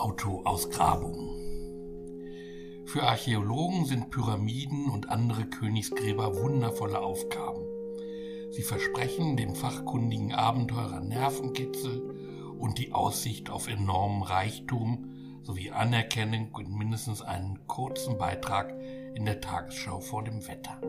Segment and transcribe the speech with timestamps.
[0.00, 1.28] Autoausgrabungen.
[2.86, 7.60] Für Archäologen sind Pyramiden und andere Königsgräber wundervolle Aufgaben.
[8.50, 15.10] Sie versprechen dem fachkundigen Abenteurer Nervenkitzel und die Aussicht auf enormen Reichtum
[15.42, 18.74] sowie Anerkennung und mindestens einen kurzen Beitrag
[19.14, 20.80] in der Tagesschau vor dem Wetter.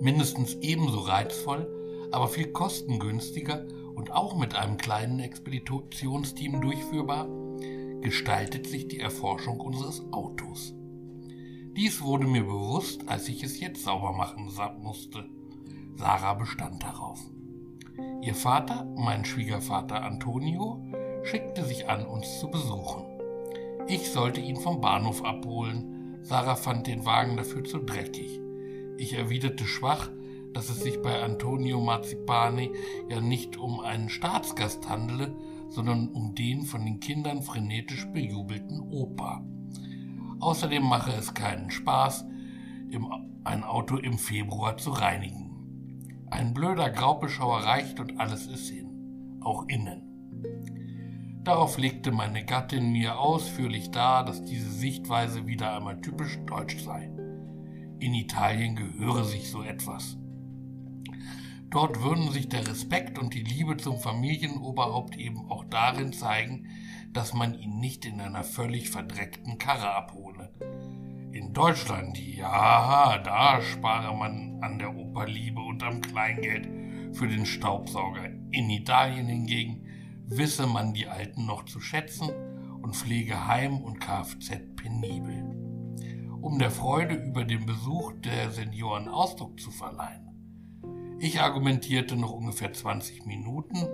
[0.00, 1.68] Mindestens ebenso reizvoll,
[2.12, 3.64] aber viel kostengünstiger
[3.94, 7.28] und auch mit einem kleinen Expeditionsteam durchführbar,
[8.02, 10.74] gestaltet sich die Erforschung unseres Autos.
[11.76, 15.24] Dies wurde mir bewusst, als ich es jetzt sauber machen musste.
[15.94, 17.20] Sarah bestand darauf.
[18.20, 20.84] Ihr Vater, mein Schwiegervater Antonio,
[21.22, 23.04] schickte sich an, uns zu besuchen.
[23.86, 26.18] Ich sollte ihn vom Bahnhof abholen.
[26.22, 28.40] Sarah fand den Wagen dafür zu dreckig.
[28.96, 30.10] Ich erwiderte schwach,
[30.52, 32.72] dass es sich bei Antonio Marzipani
[33.08, 35.34] ja nicht um einen Staatsgast handele,
[35.74, 39.44] sondern um den von den Kindern frenetisch bejubelten Opa.
[40.40, 42.26] Außerdem mache es keinen Spaß,
[43.44, 45.50] ein Auto im Februar zu reinigen.
[46.30, 50.12] Ein blöder Graubeschauer reicht und alles ist hin, auch innen.
[51.44, 57.10] Darauf legte meine Gattin mir ausführlich dar, dass diese Sichtweise wieder einmal typisch deutsch sei.
[57.98, 60.16] In Italien gehöre sich so etwas.
[61.72, 66.68] Dort würden sich der Respekt und die Liebe zum Familienoberhaupt eben auch darin zeigen,
[67.14, 70.52] dass man ihn nicht in einer völlig verdreckten Karre abhole.
[71.32, 76.68] In Deutschland, ja, da spare man an der Operliebe und am Kleingeld
[77.16, 78.26] für den Staubsauger.
[78.50, 79.86] In Italien hingegen
[80.26, 82.28] wisse man die Alten noch zu schätzen
[82.82, 85.56] und pflege Heim und Kfz penibel.
[86.42, 90.31] Um der Freude über den Besuch der Senioren Ausdruck zu verleihen,
[91.22, 93.86] ich argumentierte noch ungefähr 20 Minuten.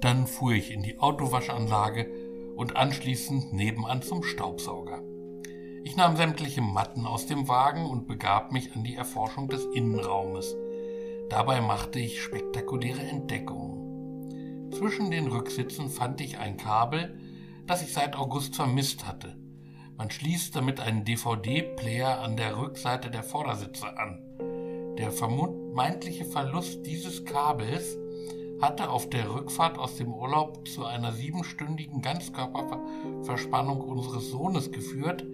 [0.00, 2.08] Dann fuhr ich in die Autowaschanlage
[2.54, 5.02] und anschließend nebenan zum Staubsauger.
[5.82, 10.54] Ich nahm sämtliche Matten aus dem Wagen und begab mich an die Erforschung des Innenraumes.
[11.28, 14.70] Dabei machte ich spektakuläre Entdeckungen.
[14.70, 17.18] Zwischen den Rücksitzen fand ich ein Kabel,
[17.66, 19.36] das ich seit August vermisst hatte.
[19.96, 24.51] Man schließt damit einen DVD-Player an der Rückseite der Vordersitze an.
[24.98, 27.96] Der vermeintliche Verlust dieses Kabels
[28.60, 35.24] hatte auf der Rückfahrt aus dem Urlaub zu einer siebenstündigen Ganzkörperverspannung unseres Sohnes geführt,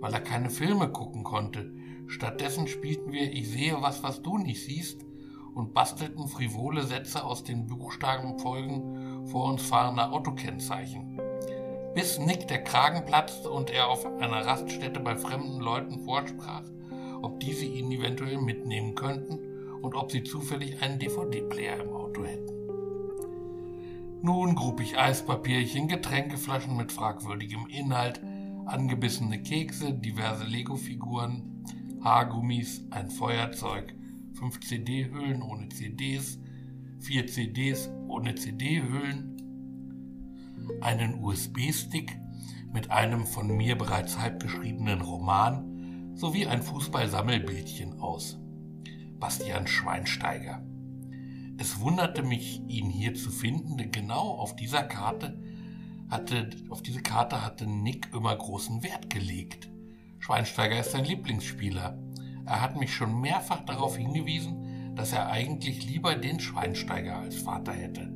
[0.00, 1.72] weil er keine Filme gucken konnte.
[2.06, 5.04] Stattdessen spielten wir Ich sehe was, was du nicht siehst
[5.54, 11.20] und bastelten frivole Sätze aus den Buchstabenfolgen vor uns fahrender Autokennzeichen.
[11.94, 16.64] Bis Nick der Kragen platzte und er auf einer Raststätte bei fremden Leuten vorsprach,
[17.22, 19.38] ob diese ihn eventuell mitnehmen könnten
[19.80, 22.52] und ob sie zufällig einen DVD-Player im Auto hätten.
[24.22, 28.20] Nun grub ich Eispapierchen, Getränkeflaschen mit fragwürdigem Inhalt,
[28.66, 31.64] angebissene Kekse, diverse Lego-Figuren,
[32.02, 33.94] Haargummis, ein Feuerzeug,
[34.34, 36.38] fünf CD-Hüllen ohne CDs,
[37.00, 39.36] vier CDs ohne CD-Hüllen,
[40.80, 42.16] einen USB-Stick
[42.72, 45.71] mit einem von mir bereits halbgeschriebenen Roman
[46.14, 48.38] sowie ein Fußballsammelbildchen aus.
[49.18, 50.62] Bastian Schweinsteiger.
[51.58, 55.40] Es wunderte mich, ihn hier zu finden, denn genau auf dieser Karte
[56.10, 59.70] hatte, auf diese Karte hatte Nick immer großen Wert gelegt.
[60.18, 61.98] Schweinsteiger ist sein Lieblingsspieler.
[62.44, 67.72] Er hat mich schon mehrfach darauf hingewiesen, dass er eigentlich lieber den Schweinsteiger als Vater
[67.72, 68.12] hätte.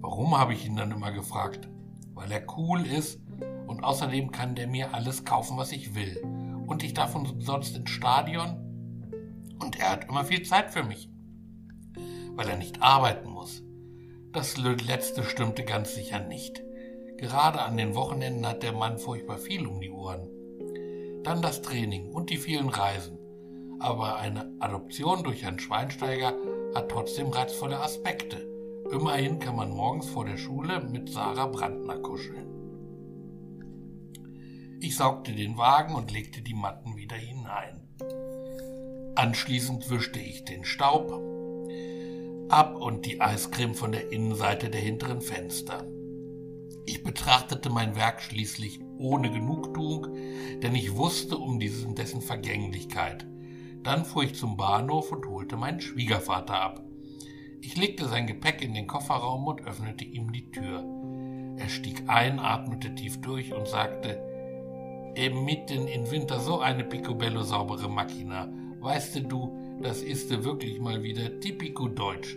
[0.00, 1.68] Warum habe ich ihn dann immer gefragt?
[2.14, 3.20] Weil er cool ist
[3.66, 6.20] und außerdem kann der mir alles kaufen, was ich will
[6.70, 8.56] und ich darf sonst ins Stadion.
[9.60, 11.10] Und er hat immer viel Zeit für mich,
[12.36, 13.62] weil er nicht arbeiten muss.
[14.32, 16.62] Das letzte stimmte ganz sicher nicht.
[17.18, 20.30] Gerade an den Wochenenden hat der Mann furchtbar viel um die Ohren.
[21.24, 23.18] Dann das Training und die vielen Reisen.
[23.80, 26.34] Aber eine Adoption durch Herrn Schweinsteiger
[26.74, 28.48] hat trotzdem reizvolle Aspekte.
[28.92, 32.59] Immerhin kann man morgens vor der Schule mit Sarah Brandner kuscheln.
[34.82, 37.82] Ich saugte den Wagen und legte die Matten wieder hinein.
[39.14, 41.12] Anschließend wischte ich den Staub
[42.48, 45.86] ab und die Eiscreme von der Innenseite der hinteren Fenster.
[46.86, 50.14] Ich betrachtete mein Werk schließlich ohne Genugtuung,
[50.62, 53.26] denn ich wusste um diesen, dessen Vergänglichkeit.
[53.82, 56.82] Dann fuhr ich zum Bahnhof und holte meinen Schwiegervater ab.
[57.60, 60.82] Ich legte sein Gepäck in den Kofferraum und öffnete ihm die Tür.
[61.58, 64.29] Er stieg ein, atmete tief durch und sagte,
[65.16, 68.52] eben mitten im Winter so eine picobello saubere Machina.
[68.80, 72.36] Weißt du, das ist wirklich mal wieder typico deutsch.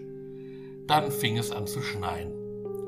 [0.87, 2.31] Dann fing es an zu schneien.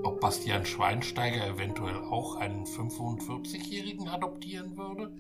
[0.06, 5.12] ob Bastian Schweinsteiger eventuell auch einen 45-Jährigen adoptieren würde?